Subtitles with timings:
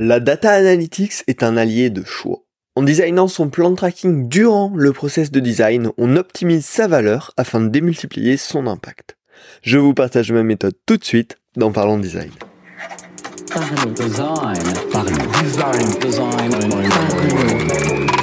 [0.00, 2.44] La data analytics est un allié de choix.
[2.76, 7.32] En designant son plan de tracking durant le process de design, on optimise sa valeur
[7.36, 9.16] afin de démultiplier son impact.
[9.60, 12.30] Je vous partage ma méthode tout de suite dans Parlons Design.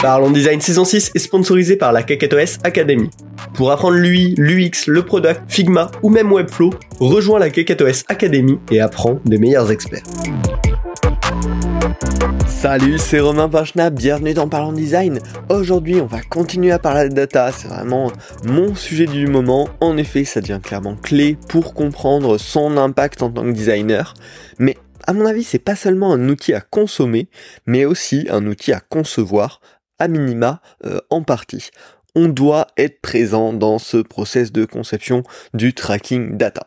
[0.02, 3.10] Parlons Design saison 6 est sponsorisé par la KakatoS Academy.
[3.54, 6.70] Pour apprendre l'UI, l'UX, le product, Figma ou même Webflow,
[7.02, 10.04] rejoins la KakatoS Academy et apprends des meilleurs experts.
[12.48, 15.20] Salut, c'est Romain Pachna, bienvenue dans Parlons Design.
[15.50, 18.12] Aujourd'hui, on va continuer à parler de data, c'est vraiment
[18.44, 19.70] mon sujet du moment.
[19.82, 24.14] En effet, ça devient clairement clé pour comprendre son impact en tant que designer.
[24.58, 27.28] Mais à mon avis, c'est pas seulement un outil à consommer,
[27.66, 29.62] mais aussi un outil à concevoir,
[30.00, 31.70] à minima, euh, en partie.
[32.16, 35.24] On doit être présent dans ce process de conception
[35.54, 36.66] du tracking data.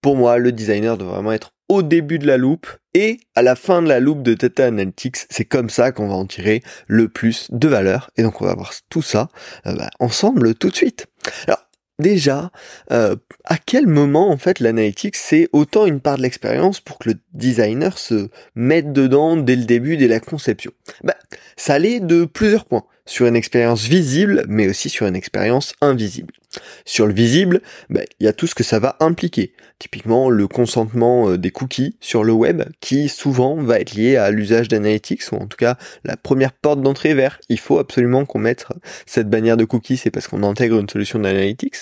[0.00, 3.56] Pour moi, le designer doit vraiment être au début de la loupe et à la
[3.56, 5.16] fin de la loupe de Data Analytics.
[5.30, 8.10] C'est comme ça qu'on va en tirer le plus de valeur.
[8.16, 9.28] Et donc on va voir tout ça
[9.66, 11.06] euh, bah, ensemble tout de suite.
[11.46, 11.68] Alors
[11.98, 12.50] déjà,
[12.92, 17.10] euh, à quel moment en fait l'analytics c'est autant une part de l'expérience pour que
[17.10, 20.72] le designer se mette dedans dès le début, dès la conception?
[21.04, 21.16] Bah,
[21.56, 26.34] Ça allait de plusieurs points sur une expérience visible, mais aussi sur une expérience invisible.
[26.84, 29.52] Sur le visible, ben, il y a tout ce que ça va impliquer.
[29.78, 34.30] Typiquement, le consentement euh, des cookies sur le web, qui souvent va être lié à
[34.30, 38.38] l'usage d'analytics, ou en tout cas la première porte d'entrée vers il faut absolument qu'on
[38.38, 38.66] mette
[39.06, 41.76] cette bannière de cookies, c'est parce qu'on intègre une solution d'analytics.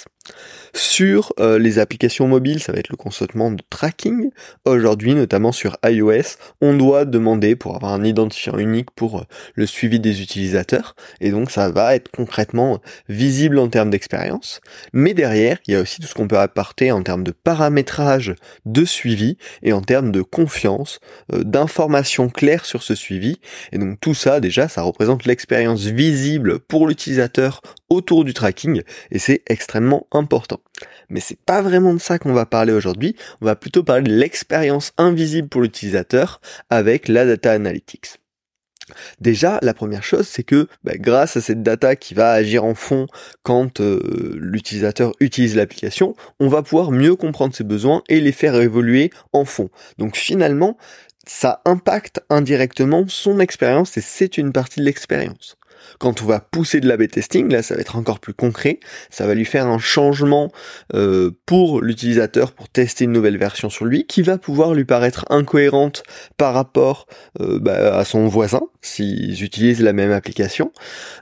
[0.72, 4.31] Sur euh, les applications mobiles, ça va être le consentement de tracking.
[4.64, 9.66] Aujourd'hui, notamment sur iOS, on doit demander pour avoir un identifiant unique pour euh, le
[9.66, 10.97] suivi des utilisateurs.
[11.20, 14.61] Et donc, ça va être concrètement visible en termes d'expérience.
[14.92, 18.34] Mais derrière, il y a aussi tout ce qu'on peut apporter en termes de paramétrage
[18.64, 20.98] de suivi et en termes de confiance,
[21.33, 23.38] euh, d'informations claires sur ce suivi.
[23.70, 29.19] Et donc, tout ça, déjà, ça représente l'expérience visible pour l'utilisateur autour du tracking et
[29.19, 30.61] c'est extrêmement important.
[31.09, 34.15] Mais c'est pas vraiment de ça qu'on va parler aujourd'hui, on va plutôt parler de
[34.15, 36.41] l'expérience invisible pour l'utilisateur
[36.71, 38.19] avec la data analytics.
[39.21, 42.75] Déjà, la première chose, c'est que bah, grâce à cette data qui va agir en
[42.75, 43.06] fond
[43.43, 48.55] quand euh, l'utilisateur utilise l'application, on va pouvoir mieux comprendre ses besoins et les faire
[48.56, 49.71] évoluer en fond.
[49.99, 50.77] Donc finalement,
[51.27, 55.56] ça impacte indirectement son expérience et c'est une partie de l'expérience.
[55.99, 59.27] Quand on va pousser de l'A-B testing, là ça va être encore plus concret, ça
[59.27, 60.53] va lui faire un changement
[60.94, 65.25] euh, pour l'utilisateur pour tester une nouvelle version sur lui qui va pouvoir lui paraître
[65.31, 66.03] incohérente
[66.37, 67.06] par rapport
[67.41, 70.72] euh, bah, à son voisin s'ils utilisent la même application.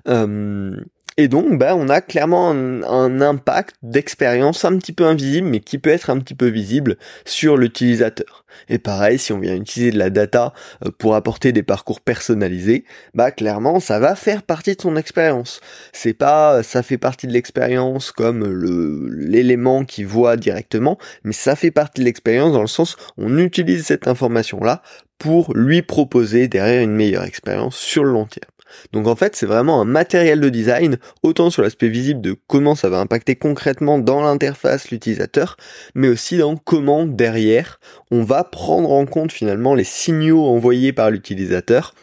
[0.08, 0.76] Euh,
[1.16, 5.78] et donc, bah, on a clairement un, impact d'expérience un petit peu invisible, mais qui
[5.78, 6.96] peut être un petit peu visible
[7.26, 8.44] sur l'utilisateur.
[8.68, 10.52] Et pareil, si on vient utiliser de la data
[10.84, 12.84] euh, pour apporter des parcours personnalisés,
[13.14, 15.60] bah clairement, ça va faire partie de son expérience.
[15.92, 21.56] C'est pas, ça fait partie de l'expérience comme le l'élément qui voit directement, mais ça
[21.56, 24.82] fait partie de l'expérience dans le sens on utilise cette information là
[25.18, 28.51] pour lui proposer derrière une meilleure expérience sur le long terme.
[28.92, 32.74] Donc en fait, c'est vraiment un matériel de design, autant sur l'aspect visible de comment
[32.74, 35.56] ça va impacter concrètement dans l'interface l'utilisateur,
[35.94, 41.10] mais aussi dans comment derrière on va prendre en compte finalement les signaux envoyés par
[41.10, 41.94] l'utilisateur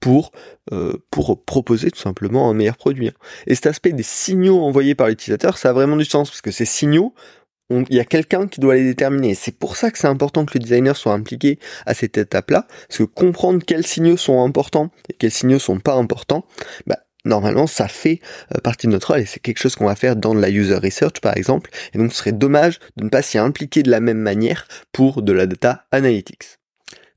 [0.00, 0.32] pour
[0.72, 0.94] euh,
[1.46, 3.10] proposer tout simplement un meilleur produit.
[3.46, 6.50] Et cet aspect des signaux envoyés par l'utilisateur, ça a vraiment du sens parce que
[6.50, 7.14] ces signaux,
[7.70, 9.34] il y a quelqu'un qui doit les déterminer.
[9.34, 12.98] C'est pour ça que c'est important que le designer soit impliqué à cette étape-là, parce
[12.98, 16.44] que comprendre quels signaux sont importants et quels signaux sont pas importants,
[16.86, 18.20] bah, normalement ça fait
[18.54, 20.50] euh, partie de notre rôle et c'est quelque chose qu'on va faire dans de la
[20.50, 23.90] user research par exemple, et donc ce serait dommage de ne pas s'y impliquer de
[23.90, 26.58] la même manière pour de la data analytics.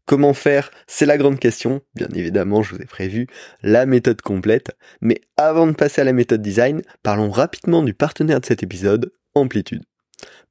[0.06, 0.72] Comment faire?
[0.88, 1.82] C'est la grande question.
[1.96, 3.28] Bien évidemment, je vous ai prévu
[3.62, 4.72] la méthode complète.
[5.00, 9.14] Mais avant de passer à la méthode design, parlons rapidement du partenaire de cet épisode,
[9.36, 9.84] Amplitude.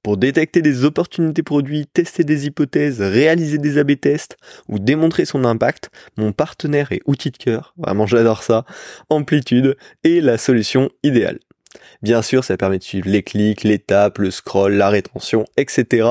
[0.02, 5.44] Pour détecter des opportunités produits, tester des hypothèses, réaliser des A-B tests ou démontrer son
[5.44, 8.64] impact, mon partenaire et outil de cœur, vraiment j'adore ça,
[9.10, 11.38] Amplitude, est la solution idéale.
[12.02, 16.08] Bien sûr, ça permet de suivre les clics, l'étape, le scroll, la rétention, etc.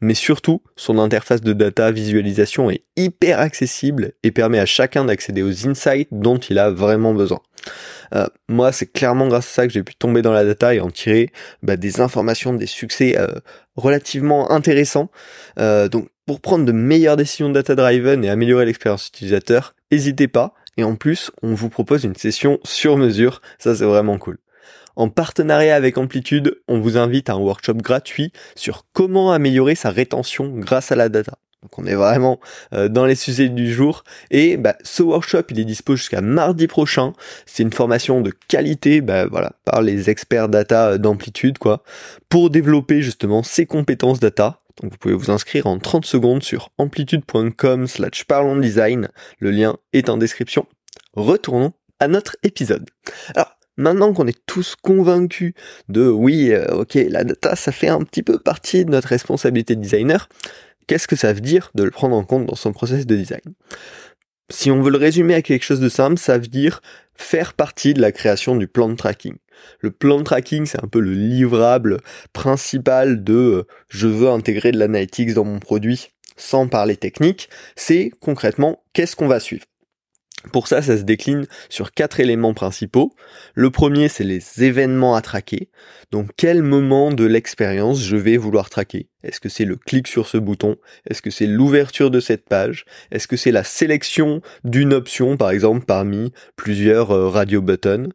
[0.00, 5.42] Mais surtout, son interface de data visualisation est hyper accessible et permet à chacun d'accéder
[5.42, 7.40] aux insights dont il a vraiment besoin.
[8.14, 10.80] Euh, moi, c'est clairement grâce à ça que j'ai pu tomber dans la data et
[10.80, 11.30] en tirer
[11.62, 13.28] bah, des informations, des succès euh,
[13.76, 15.10] relativement intéressants.
[15.58, 20.54] Euh, donc, pour prendre de meilleures décisions data-driven et améliorer l'expérience utilisateur, n'hésitez pas.
[20.76, 23.40] Et en plus, on vous propose une session sur mesure.
[23.58, 24.38] Ça, c'est vraiment cool.
[24.98, 29.90] En partenariat avec Amplitude, on vous invite à un workshop gratuit sur comment améliorer sa
[29.90, 31.38] rétention grâce à la data.
[31.62, 32.40] Donc on est vraiment
[32.72, 34.02] euh, dans les sujets du jour.
[34.32, 37.12] Et bah, ce workshop, il est dispo jusqu'à mardi prochain.
[37.46, 41.84] C'est une formation de qualité, bah, voilà, par les experts data d'amplitude, quoi,
[42.28, 44.62] pour développer justement ces compétences data.
[44.82, 49.10] Donc vous pouvez vous inscrire en 30 secondes sur amplitude.com slash parlons design.
[49.38, 50.66] Le lien est en description.
[51.14, 52.90] Retournons à notre épisode.
[53.78, 55.54] Maintenant qu'on est tous convaincus
[55.88, 59.74] de oui, euh, ok, la data, ça fait un petit peu partie de notre responsabilité
[59.76, 60.28] de designer,
[60.86, 63.40] qu'est-ce que ça veut dire de le prendre en compte dans son process de design?
[64.50, 66.82] Si on veut le résumer à quelque chose de simple, ça veut dire
[67.14, 69.36] faire partie de la création du plan de tracking.
[69.80, 71.98] Le plan de tracking, c'est un peu le livrable
[72.32, 78.10] principal de euh, je veux intégrer de l'analytics dans mon produit sans parler technique, c'est
[78.20, 79.64] concrètement qu'est-ce qu'on va suivre?
[80.52, 83.12] Pour ça, ça se décline sur quatre éléments principaux.
[83.54, 85.68] Le premier, c'est les événements à traquer.
[86.10, 89.08] Donc, quel moment de l'expérience je vais vouloir traquer?
[89.24, 90.76] Est-ce que c'est le clic sur ce bouton?
[91.08, 92.84] Est-ce que c'est l'ouverture de cette page?
[93.10, 98.10] Est-ce que c'est la sélection d'une option, par exemple, parmi plusieurs euh, radio buttons?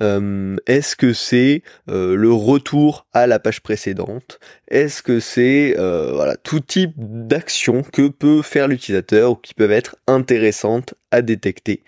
[0.00, 4.38] Euh, Est-ce que c'est euh, le retour à la page précédente?
[4.68, 9.96] Est-ce que c'est voilà tout type d'actions que peut faire l'utilisateur ou qui peuvent être
[10.06, 11.84] intéressantes à détecter?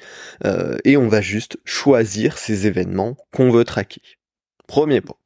[0.84, 4.02] Et on va juste choisir ces événements qu'on veut traquer.
[4.66, 5.16] Premier point.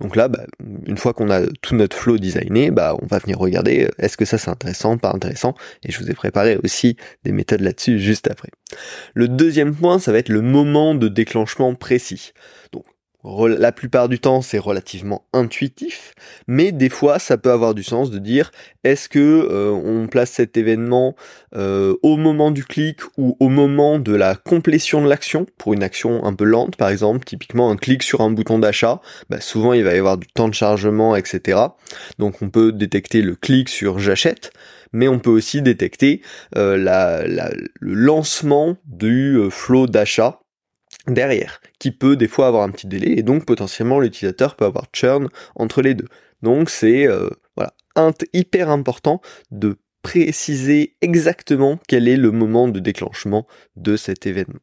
[0.00, 0.44] Donc là, bah,
[0.86, 4.16] une fois qu'on a tout notre flow designé, bah, on va venir regarder euh, est-ce
[4.16, 7.98] que ça c'est intéressant, pas intéressant, et je vous ai préparé aussi des méthodes là-dessus
[7.98, 8.48] juste après.
[9.14, 12.32] Le deuxième point, ça va être le moment de déclenchement précis.
[13.24, 16.14] La plupart du temps c'est relativement intuitif,
[16.46, 18.50] mais des fois ça peut avoir du sens de dire
[18.84, 21.14] est-ce que euh, on place cet événement
[21.54, 25.82] euh, au moment du clic ou au moment de la complétion de l'action pour une
[25.82, 29.72] action un peu lente par exemple, typiquement un clic sur un bouton d'achat, bah, souvent
[29.72, 31.58] il va y avoir du temps de chargement etc.
[32.18, 34.52] Donc on peut détecter le clic sur j'achète
[34.94, 36.20] mais on peut aussi détecter
[36.56, 40.41] euh, le lancement du flow d'achat
[41.06, 44.86] derrière, qui peut des fois avoir un petit délai, et donc potentiellement l'utilisateur peut avoir
[44.92, 46.08] churn entre les deux.
[46.42, 47.74] Donc c'est euh, voilà,
[48.32, 49.20] hyper important
[49.50, 53.46] de préciser exactement quel est le moment de déclenchement
[53.76, 54.60] de cet événement.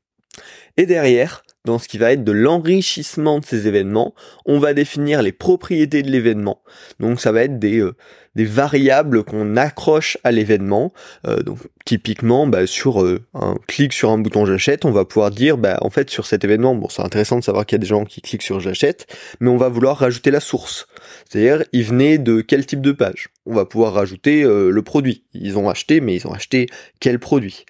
[0.77, 4.13] Et derrière, dans ce qui va être de l'enrichissement de ces événements,
[4.45, 6.61] on va définir les propriétés de l'événement.
[6.99, 7.95] Donc ça va être des, euh,
[8.35, 10.93] variables qu'on accroche à l'événement.
[11.27, 15.31] Euh, donc typiquement, bah, sur euh, un clic sur un bouton j'achète, on va pouvoir
[15.31, 17.83] dire, bah, en fait sur cet événement, bon c'est intéressant de savoir qu'il y a
[17.83, 19.05] des gens qui cliquent sur j'achète,
[19.41, 20.87] mais on va vouloir rajouter la source.
[21.29, 23.29] C'est-à-dire, il venait de quel type de page?
[23.45, 25.23] On va pouvoir rajouter euh, le produit.
[25.33, 26.67] Ils ont acheté, mais ils ont acheté
[26.99, 27.65] quel produit?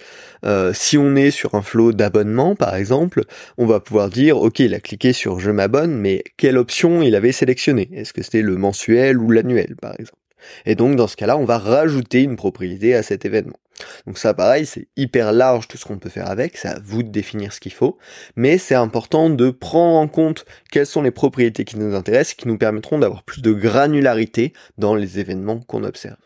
[0.74, 3.26] Si on est sur un flot d'abonnement, par exemple,
[3.58, 7.14] on va pouvoir dire, ok, il a cliqué sur je m'abonne, mais quelle option il
[7.16, 7.90] avait sélectionné?
[7.94, 10.20] Est-ce que c'était le mensuel ou l'annuel, par exemple?
[10.66, 13.60] Et donc dans ce cas-là, on va rajouter une propriété à cet événement.
[14.06, 17.04] Donc ça pareil, c'est hyper large tout ce qu'on peut faire avec, c'est à vous
[17.04, 17.98] de définir ce qu'il faut,
[18.36, 22.48] mais c'est important de prendre en compte quelles sont les propriétés qui nous intéressent qui
[22.48, 26.18] nous permettront d'avoir plus de granularité dans les événements qu'on observe.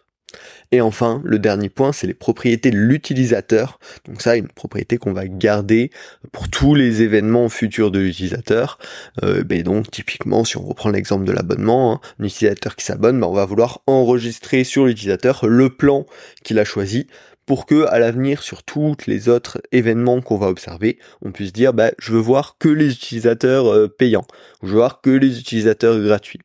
[0.72, 3.80] Et enfin, le dernier point, c'est les propriétés de l'utilisateur.
[4.06, 5.92] Donc ça, une propriété qu'on va garder
[6.32, 8.80] pour tous les événements futurs de l'utilisateur.
[9.24, 13.20] Euh, ben donc typiquement, si on reprend l'exemple de l'abonnement, hein, un utilisateur qui s'abonne,
[13.20, 16.06] ben on va vouloir enregistrer sur l'utilisateur le plan
[16.44, 17.08] qu'il a choisi
[17.46, 21.74] pour que à l'avenir sur tous les autres événements qu'on va observer, on puisse dire
[21.74, 24.26] bah, je veux voir que les utilisateurs euh, payants,
[24.62, 26.40] ou je veux voir que les utilisateurs gratuits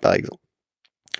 [0.00, 0.43] par exemple.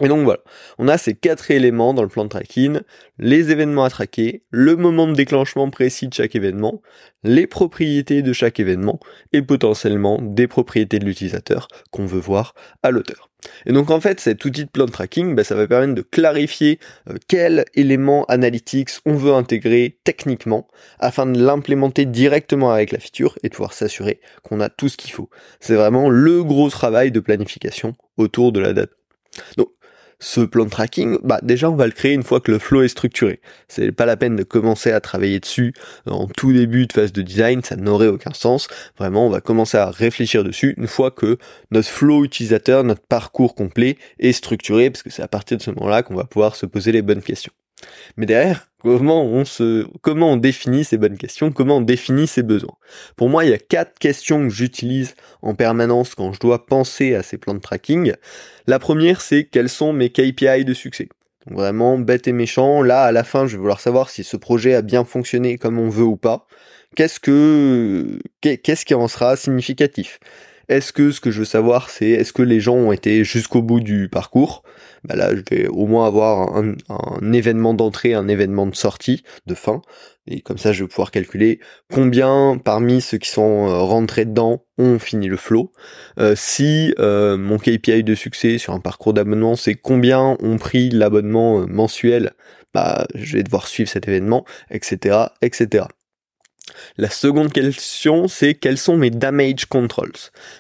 [0.00, 0.40] Et donc voilà,
[0.78, 2.80] on a ces quatre éléments dans le plan de tracking,
[3.20, 6.82] les événements à traquer, le moment de déclenchement précis de chaque événement,
[7.22, 8.98] les propriétés de chaque événement
[9.32, 13.30] et potentiellement des propriétés de l'utilisateur qu'on veut voir à l'auteur.
[13.66, 16.02] Et donc en fait cet outil de plan de tracking, bah, ça va permettre de
[16.02, 20.66] clarifier euh, quels éléments analytics on veut intégrer techniquement
[20.98, 24.96] afin de l'implémenter directement avec la feature et de pouvoir s'assurer qu'on a tout ce
[24.96, 25.30] qu'il faut.
[25.60, 28.92] C'est vraiment le gros travail de planification autour de la data.
[29.56, 29.68] Donc
[30.18, 32.82] ce plan de tracking, bah déjà on va le créer une fois que le flow
[32.82, 33.40] est structuré.
[33.68, 35.74] C'est pas la peine de commencer à travailler dessus
[36.06, 38.68] en tout début de phase de design, ça n'aurait aucun sens.
[38.98, 41.38] Vraiment, on va commencer à réfléchir dessus une fois que
[41.70, 45.70] notre flow utilisateur, notre parcours complet est structuré, parce que c'est à partir de ce
[45.72, 47.52] moment-là qu'on va pouvoir se poser les bonnes questions.
[48.16, 52.42] Mais derrière, comment on se, comment on définit ces bonnes questions, comment on définit ses
[52.42, 52.76] besoins?
[53.16, 57.14] Pour moi, il y a quatre questions que j'utilise en permanence quand je dois penser
[57.14, 58.14] à ces plans de tracking.
[58.66, 61.08] La première, c'est quels sont mes KPI de succès?
[61.50, 62.82] Vraiment bête et méchant.
[62.82, 65.78] Là, à la fin, je vais vouloir savoir si ce projet a bien fonctionné comme
[65.78, 66.46] on veut ou pas.
[66.96, 70.20] Qu'est-ce que, qu'est-ce qui en sera significatif?
[70.68, 73.62] Est-ce que ce que je veux savoir, c'est est-ce que les gens ont été jusqu'au
[73.62, 74.62] bout du parcours?
[75.04, 79.54] Bah Là, je vais au moins avoir un, événement d'entrée, un événement de sortie, de
[79.54, 79.82] fin.
[80.26, 81.60] Et comme ça, je vais pouvoir calculer
[81.92, 85.72] combien parmi ceux qui sont euh, rentrés dedans ont fini le flow.
[86.18, 90.88] Euh, si euh, mon KPI de succès sur un parcours d'abonnement, c'est combien ont pris
[90.88, 92.32] l'abonnement mensuel,
[92.72, 95.84] bah, je vais devoir suivre cet événement, etc., etc.
[96.98, 100.12] La seconde question, c'est quels sont mes damage controls?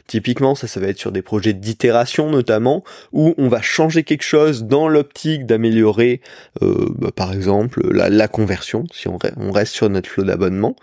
[0.06, 4.22] Typiquement, ça, ça va être sur des projets d'itération notamment, où on va changer quelque
[4.22, 6.20] chose dans l'optique d'améliorer,
[6.62, 9.18] euh, bah, par exemple, la, conversion, si on,
[9.52, 10.76] reste sur notre flow d'abonnement.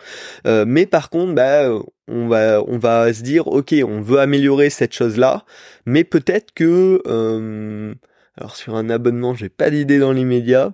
[0.47, 1.69] Euh, mais par contre, bah,
[2.07, 5.45] on va, on va se dire, ok, on veut améliorer cette chose-là,
[5.85, 7.93] mais peut-être que, euh,
[8.37, 10.73] alors sur un abonnement, j'ai pas d'idée dans l'immédiat,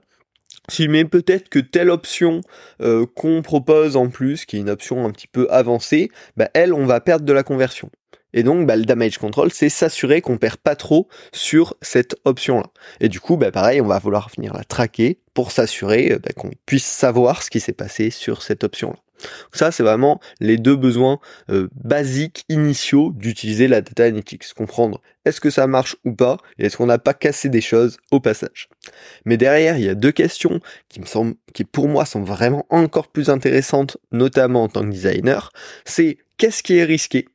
[0.69, 2.41] si mais peut-être que telle option
[2.81, 6.73] euh, qu'on propose en plus, qui est une option un petit peu avancée, bah, elle,
[6.73, 7.89] on va perdre de la conversion.
[8.33, 12.67] Et donc, bah, le damage control, c'est s'assurer qu'on perd pas trop sur cette option-là.
[12.99, 16.31] Et du coup, bah, pareil, on va vouloir venir la traquer pour s'assurer euh, bah,
[16.35, 18.97] qu'on puisse savoir ce qui s'est passé sur cette option-là.
[19.51, 21.19] Ça, c'est vraiment les deux besoins
[21.49, 24.53] euh, basiques initiaux d'utiliser la data analytics.
[24.53, 27.97] Comprendre est-ce que ça marche ou pas et est-ce qu'on n'a pas cassé des choses
[28.11, 28.69] au passage.
[29.25, 30.59] Mais derrière, il y a deux questions
[30.89, 34.89] qui me semblent, qui pour moi sont vraiment encore plus intéressantes, notamment en tant que
[34.89, 35.51] designer.
[35.85, 37.27] C'est qu'est-ce qui est risqué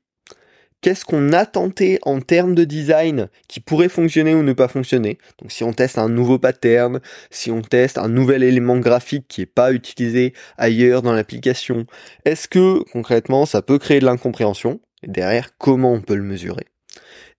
[0.82, 5.18] qu'est-ce qu'on a tenté en termes de design qui pourrait fonctionner ou ne pas fonctionner.
[5.40, 9.40] Donc si on teste un nouveau pattern, si on teste un nouvel élément graphique qui
[9.40, 11.86] n'est pas utilisé ailleurs dans l'application,
[12.24, 14.80] est-ce que concrètement ça peut créer de l'incompréhension?
[15.02, 16.66] Et derrière, comment on peut le mesurer?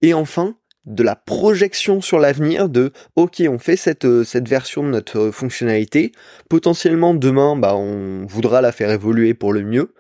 [0.02, 4.90] Et enfin, de la projection sur l'avenir de ok on fait cette, euh, version de
[4.90, 6.12] notre fonctionnalité.
[6.50, 9.94] Potentiellement demain bah on voudra la faire évoluer pour le mieux.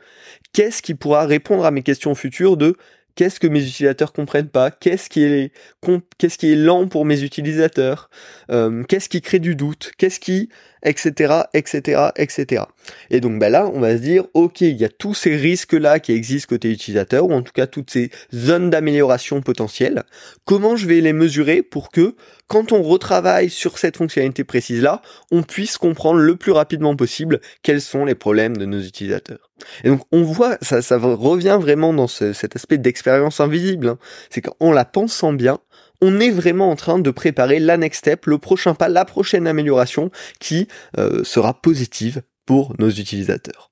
[0.51, 2.75] Qu'est-ce qui pourra répondre à mes questions futures de
[3.15, 4.71] Qu'est-ce que mes utilisateurs comprennent pas?
[4.71, 8.09] Qu'est-ce qui est lent pour mes utilisateurs?
[8.49, 9.91] Euh, Qu'est-ce qui crée du doute?
[9.97, 10.49] Qu'est-ce qui
[10.83, 12.63] etc., etc., etc.
[13.09, 15.99] Et donc bah là, on va se dire, ok, il y a tous ces risques-là
[15.99, 20.03] qui existent côté utilisateur, ou en tout cas toutes ces zones d'amélioration potentielles.
[20.45, 22.15] Comment je vais les mesurer pour que,
[22.47, 27.81] quand on retravaille sur cette fonctionnalité précise-là, on puisse comprendre le plus rapidement possible quels
[27.81, 29.49] sont les problèmes de nos utilisateurs.
[29.83, 33.87] Et donc on voit, ça, ça revient vraiment dans cet aspect d'expérience invisible.
[33.87, 33.97] Hein.
[34.29, 35.59] C'est qu'en la pensant bien,
[36.03, 39.47] on est vraiment en train de préparer la next step, le prochain pas, la prochaine
[39.47, 40.67] amélioration qui
[40.97, 43.71] euh, sera positive pour nos utilisateurs.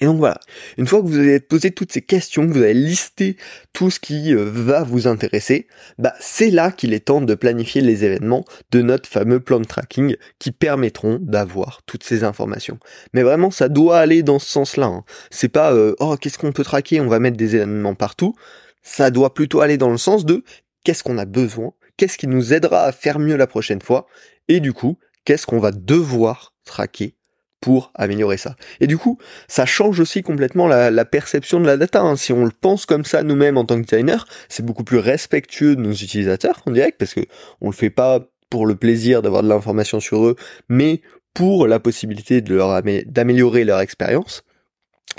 [0.00, 0.40] Et donc voilà,
[0.76, 3.36] une fois que vous avez posé toutes ces questions, que vous avez listé
[3.72, 7.80] tout ce qui euh, va vous intéresser, bah c'est là qu'il est temps de planifier
[7.80, 12.78] les événements de notre fameux plan de tracking qui permettront d'avoir toutes ces informations.
[13.14, 14.86] Mais vraiment, ça doit aller dans ce sens-là.
[14.86, 15.04] Hein.
[15.30, 18.34] C'est pas euh, oh qu'est-ce qu'on peut traquer, on va mettre des événements partout.
[18.82, 20.44] Ça doit plutôt aller dans le sens de
[20.86, 24.06] qu'est-ce qu'on a besoin, qu'est-ce qui nous aidera à faire mieux la prochaine fois,
[24.46, 27.16] et du coup, qu'est-ce qu'on va devoir traquer
[27.60, 28.54] pour améliorer ça.
[28.78, 32.00] Et du coup, ça change aussi complètement la, perception de la data.
[32.00, 32.14] Hein.
[32.14, 35.74] Si on le pense comme ça nous-mêmes en tant que designer, c'est beaucoup plus respectueux
[35.74, 37.22] de nos utilisateurs en direct, parce que
[37.60, 40.36] on le fait pas pour le plaisir d'avoir de l'information sur eux,
[40.68, 41.00] mais
[41.34, 44.44] pour la possibilité d'améliorer leur expérience.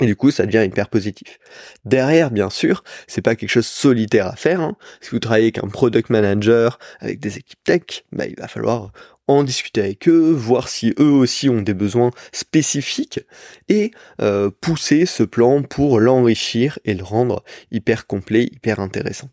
[0.00, 1.38] Et du coup, ça devient hyper positif.
[1.84, 4.60] Derrière, bien sûr, c'est pas quelque chose solitaire à faire.
[4.60, 4.76] Hein.
[5.00, 8.92] Si vous travaillez avec un product manager, avec des équipes tech, bah, il va falloir
[9.26, 13.20] en discuter avec eux, voir si eux aussi ont des besoins spécifiques
[13.68, 13.90] et
[14.22, 19.28] euh, pousser ce plan pour l'enrichir et le rendre hyper complet, hyper intéressant.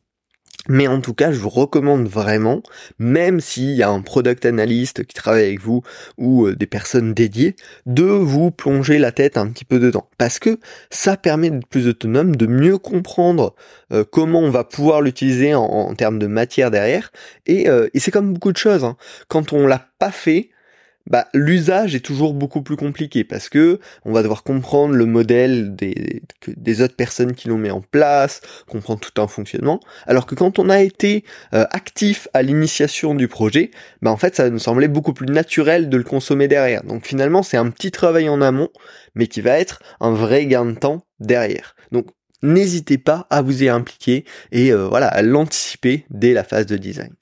[0.67, 2.63] Mais en tout cas, je vous recommande vraiment,
[2.97, 5.83] même s'il y a un product analyst qui travaille avec vous
[6.17, 7.55] ou euh, des personnes dédiées,
[7.85, 10.07] de vous plonger la tête un petit peu dedans.
[10.17, 13.53] Parce que ça permet d'être plus autonome, de mieux comprendre
[13.91, 17.11] euh, comment on va pouvoir l'utiliser en, termes de matière derrière.
[17.45, 18.83] Et, euh, et c'est comme beaucoup de choses.
[18.83, 18.97] Hein.
[19.27, 20.49] Quand on l'a pas fait,
[21.07, 25.75] bah, l'usage est toujours beaucoup plus compliqué parce que on va devoir comprendre le modèle
[25.75, 29.79] des, autres personnes qui l'ont mis en place, comprendre tout un fonctionnement.
[30.07, 33.71] Alors que quand on a été euh, actif à l'initiation du projet,
[34.01, 36.83] bah en fait ça nous semblait beaucoup plus naturel de le consommer derrière.
[36.83, 38.69] Donc finalement c'est un petit travail en amont,
[39.13, 41.75] mais qui va être un vrai gain de temps derrière.
[41.91, 42.07] Donc
[42.41, 46.77] n'hésitez pas à vous y impliquer et euh, voilà à l'anticiper dès la phase de
[46.77, 47.13] design.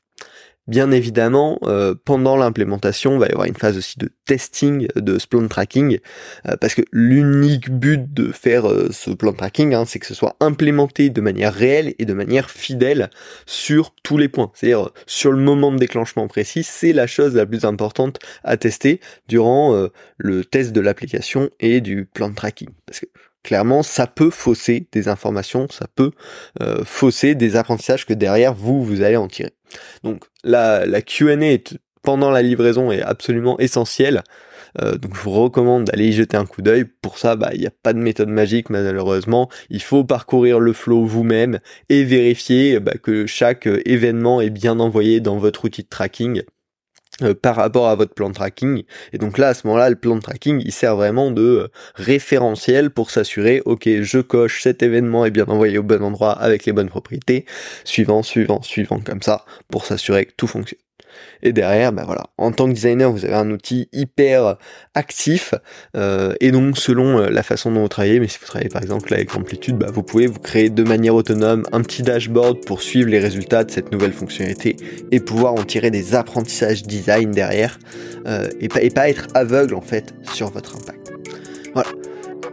[0.67, 5.20] Bien évidemment, euh, pendant l'implémentation, il va y avoir une phase aussi de testing de
[5.20, 6.00] ce plan tracking,
[6.48, 10.13] euh, parce que l'unique but de faire euh, ce plan tracking, hein, c'est que ce
[10.13, 13.10] soit implémenté de manière réelle et de manière fidèle
[13.46, 14.51] sur tous les points.
[14.53, 19.01] C'est-à-dire sur le moment de déclenchement précis, c'est la chose la plus importante à tester
[19.27, 22.70] durant le test de l'application et du plan tracking.
[22.86, 23.08] Parce que
[23.44, 26.12] clairement, ça peut fausser des informations, ça peut
[26.62, 29.54] euh, fausser des apprentissages que derrière vous, vous allez en tirer.
[30.04, 31.58] Donc la, Q&A
[32.02, 34.24] pendant la livraison est absolument essentielle.
[34.82, 36.86] Euh, donc je vous recommande d'aller y jeter un coup d'œil.
[37.02, 39.50] Pour ça, bah il n'y a pas de méthode magique malheureusement.
[39.70, 41.60] Il faut parcourir le flow vous-même
[41.90, 46.44] et vérifier bah, que chaque euh, événement est bien envoyé dans votre outil de tracking.
[47.22, 48.86] Euh, par rapport à votre plan de tracking.
[49.12, 52.89] Et donc là, à ce moment-là, le plan de tracking, il sert vraiment de référentiel
[52.89, 56.74] pour s'assurer, ok, je coche cet événement est bien envoyé au bon endroit avec les
[56.74, 57.46] bonnes propriétés,
[57.84, 60.79] suivant, suivant, suivant, comme ça, pour s'assurer que tout fonctionne.
[61.41, 64.58] Et derrière, ben voilà, en tant que designer, vous avez un outil hyper
[64.93, 65.53] actif.
[65.96, 68.82] Euh, et donc, selon euh, la façon dont vous travaillez, mais si vous travaillez par
[68.82, 72.82] exemple avec Amplitude, bah, vous pouvez vous créer de manière autonome un petit dashboard pour
[72.82, 74.75] suivre les résultats de cette nouvelle fonctionnalité
[75.12, 77.79] et pouvoir en tirer des apprentissages design derrière
[78.27, 81.12] euh, et, pas, et pas être aveugle en fait sur votre impact.
[81.74, 81.89] Voilà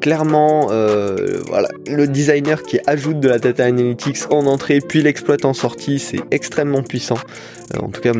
[0.00, 5.44] clairement euh, voilà, le designer qui ajoute de la data analytics en entrée puis l'exploite
[5.44, 7.18] en sortie, c'est extrêmement puissant.
[7.74, 8.12] Euh, en tout cas,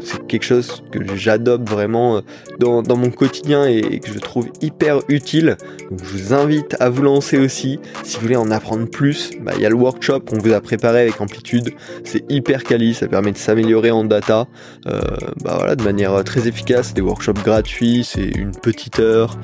[0.00, 2.20] c'est quelque chose que j'adopte vraiment euh,
[2.58, 5.56] dans, mon quotidien et, que je trouve hyper utile.
[5.90, 7.80] Donc, je vous invite à vous lancer aussi.
[8.02, 10.60] Si vous voulez en apprendre plus, bah, il y a le workshop qu'on vous a
[10.60, 11.70] préparé avec Amplitude.
[12.04, 14.46] C'est hyper quali, ça permet de s'améliorer en data.
[14.84, 16.94] Bah voilà, de manière très efficace.
[16.94, 19.38] Des workshops gratuits, c'est une petite heure.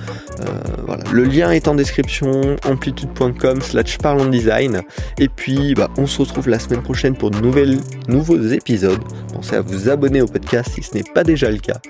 [0.87, 1.05] voilà.
[1.13, 4.81] Le lien est en description, description, amplitude.com slash parlons design.
[5.19, 9.03] Et puis bah, on se retrouve la semaine prochaine pour de nouvelles, nouveaux épisodes.
[9.33, 11.81] Pensez à vous abonner au podcast si ce n'est pas déjà le cas.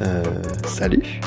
[0.00, 0.22] Euh,
[0.66, 1.20] salut